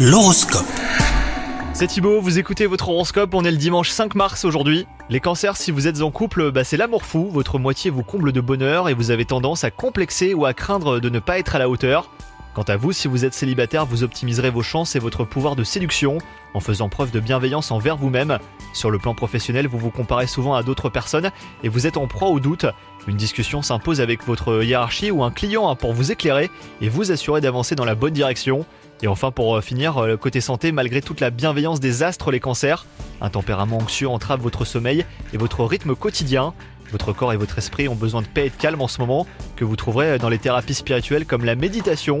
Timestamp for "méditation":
41.54-42.20